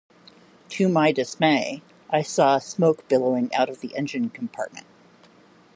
To 0.69 0.89
my 0.89 1.11
dismay, 1.11 1.83
I 2.09 2.23
saw 2.23 2.57
smoke 2.57 3.07
billowing 3.07 3.53
out 3.53 3.69
of 3.69 3.81
the 3.81 3.95
engine 3.95 4.31
compartment. 4.31 4.87